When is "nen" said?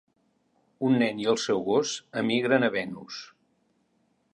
1.03-1.21